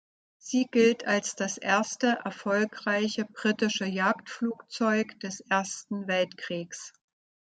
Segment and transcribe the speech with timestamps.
[0.39, 6.93] Sie gilt als das erste erfolgreiche britische Jagdflugzeug des Ersten Weltkriegs.